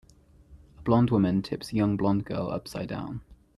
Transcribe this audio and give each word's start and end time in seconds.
A 0.79 0.81
blond 0.81 1.11
woman 1.11 1.43
tips 1.43 1.71
a 1.71 1.75
young 1.75 1.95
blond 1.95 2.25
girl 2.25 2.47
upsidedown. 2.49 3.21